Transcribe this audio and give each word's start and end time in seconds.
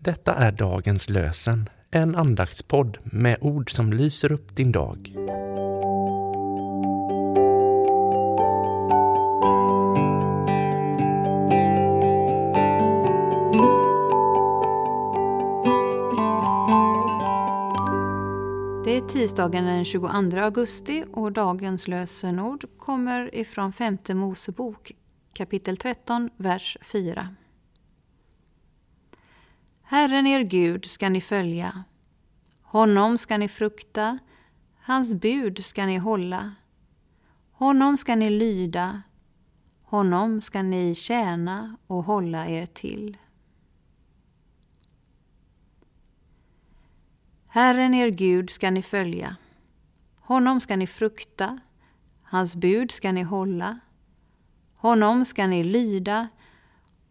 Detta 0.00 0.34
är 0.34 0.52
dagens 0.52 1.08
lösen, 1.08 1.68
en 1.90 2.14
andaktspodd 2.14 2.98
med 3.04 3.38
ord 3.40 3.70
som 3.70 3.92
lyser 3.92 4.32
upp 4.32 4.56
din 4.56 4.72
dag. 4.72 5.12
Det 18.84 18.96
är 18.96 19.08
tisdagen 19.08 19.64
den 19.64 19.84
22 19.84 20.08
augusti 20.38 21.04
och 21.12 21.32
dagens 21.32 21.88
lösenord 21.88 22.64
kommer 22.78 23.34
ifrån 23.34 23.72
femte 23.72 24.14
Mosebok 24.14 24.92
kapitel 25.32 25.76
13, 25.76 26.30
vers 26.36 26.76
4. 26.82 27.28
Herren 29.88 30.26
er 30.26 30.42
Gud 30.42 30.84
ska 30.84 31.08
ni 31.08 31.20
följa. 31.20 31.84
Honom 32.62 33.18
ska 33.18 33.38
ni 33.38 33.48
frukta, 33.48 34.18
hans 34.80 35.14
bud 35.14 35.64
ska 35.64 35.86
ni 35.86 35.98
hålla. 35.98 36.54
Honom 37.52 37.96
ska 37.96 38.16
ni 38.16 38.30
lyda, 38.30 39.02
honom 39.82 40.40
ska 40.40 40.62
ni 40.62 40.94
tjäna 40.94 41.76
och 41.86 42.04
hålla 42.04 42.48
er 42.48 42.66
till. 42.66 43.16
Herren 47.46 47.94
er 47.94 48.10
Gud 48.10 48.50
ska 48.50 48.70
ni 48.70 48.82
följa. 48.82 49.36
Honom 50.20 50.60
ska 50.60 50.76
ni 50.76 50.86
frukta, 50.86 51.58
hans 52.22 52.56
bud 52.56 52.90
ska 52.90 53.12
ni 53.12 53.22
hålla. 53.22 53.78
Honom 54.76 55.24
ska 55.24 55.46
ni 55.46 55.64
lyda, 55.64 56.28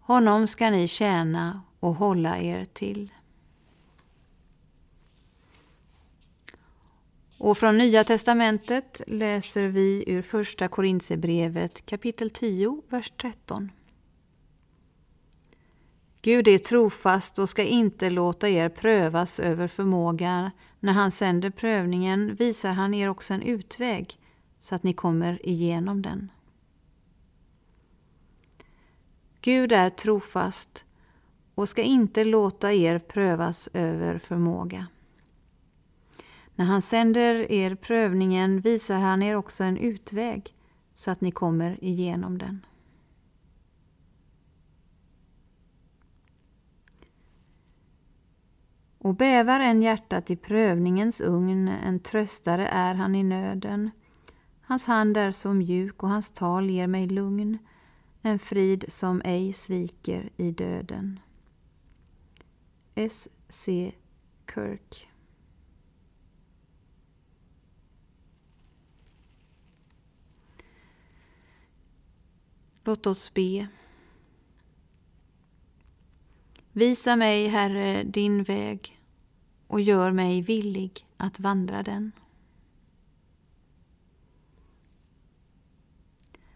honom 0.00 0.46
ska 0.46 0.70
ni 0.70 0.88
tjäna 0.88 1.62
och 1.84 1.94
hålla 1.94 2.38
er 2.38 2.64
till. 2.64 3.12
Och 7.38 7.58
från 7.58 7.78
Nya 7.78 8.04
testamentet 8.04 9.00
läser 9.06 9.68
vi 9.68 10.04
ur 10.06 10.22
Första 10.22 10.68
Korintsebrevet 10.68 11.86
kapitel 11.86 12.30
10, 12.30 12.82
vers 12.88 13.12
13. 13.16 13.72
Gud 16.22 16.48
är 16.48 16.58
trofast 16.58 17.38
och 17.38 17.48
ska 17.48 17.62
inte 17.64 18.10
låta 18.10 18.48
er 18.48 18.68
prövas 18.68 19.40
över 19.40 19.68
förmåga. 19.68 20.52
När 20.80 20.92
han 20.92 21.10
sänder 21.12 21.50
prövningen 21.50 22.34
visar 22.34 22.72
han 22.72 22.94
er 22.94 23.08
också 23.08 23.34
en 23.34 23.42
utväg 23.42 24.18
så 24.60 24.74
att 24.74 24.82
ni 24.82 24.92
kommer 24.92 25.46
igenom 25.46 26.02
den. 26.02 26.30
Gud 29.40 29.72
är 29.72 29.90
trofast 29.90 30.83
och 31.54 31.68
ska 31.68 31.82
inte 31.82 32.24
låta 32.24 32.72
er 32.72 32.98
prövas 32.98 33.68
över 33.72 34.18
förmåga. 34.18 34.86
När 36.54 36.64
han 36.64 36.82
sänder 36.82 37.52
er 37.52 37.74
prövningen 37.74 38.60
visar 38.60 39.00
han 39.00 39.22
er 39.22 39.34
också 39.34 39.64
en 39.64 39.76
utväg 39.76 40.54
så 40.94 41.10
att 41.10 41.20
ni 41.20 41.30
kommer 41.30 41.84
igenom 41.84 42.38
den. 42.38 42.66
Och 48.98 49.14
bävar 49.14 49.60
en 49.60 49.82
hjärtat 49.82 50.30
i 50.30 50.36
prövningens 50.36 51.20
ugn, 51.20 51.68
en 51.68 52.00
tröstare 52.00 52.68
är 52.68 52.94
han 52.94 53.14
i 53.14 53.22
nöden. 53.22 53.90
Hans 54.60 54.86
hand 54.86 55.16
är 55.16 55.32
så 55.32 55.54
mjuk 55.54 56.02
och 56.02 56.08
hans 56.08 56.30
tal 56.30 56.70
ger 56.70 56.86
mig 56.86 57.06
lugn, 57.06 57.58
en 58.22 58.38
frid 58.38 58.84
som 58.88 59.22
ej 59.24 59.52
sviker 59.52 60.30
i 60.36 60.50
döden. 60.50 61.20
S. 62.94 63.28
C. 63.48 63.94
Kirk 64.54 65.08
Låt 72.84 73.06
oss 73.06 73.34
be. 73.34 73.68
Visa 76.72 77.16
mig, 77.16 77.48
Herre, 77.48 78.02
din 78.04 78.42
väg 78.42 79.00
och 79.66 79.80
gör 79.80 80.12
mig 80.12 80.42
villig 80.42 81.06
att 81.16 81.40
vandra 81.40 81.82
den. 81.82 82.12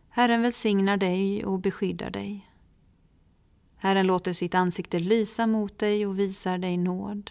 Herren 0.09 0.43
välsignar 0.43 0.97
dig 0.97 1.45
och 1.45 1.59
beskyddar 1.59 2.11
dig. 2.11 2.48
Herren 3.89 4.07
låter 4.07 4.33
sitt 4.33 4.55
ansikte 4.55 4.99
lysa 4.99 5.47
mot 5.47 5.79
dig 5.79 6.07
och 6.07 6.19
visar 6.19 6.59
dig 6.59 6.77
nåd. 6.77 7.31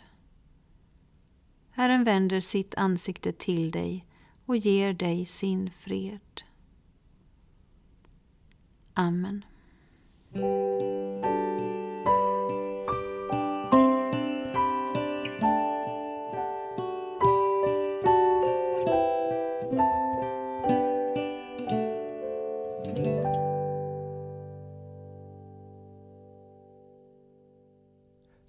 Herren 1.71 2.03
vänder 2.03 2.41
sitt 2.41 2.75
ansikte 2.75 3.31
till 3.31 3.71
dig 3.71 4.05
och 4.45 4.57
ger 4.57 4.93
dig 4.93 5.25
sin 5.25 5.71
fred. 5.71 6.41
Amen. 8.93 9.45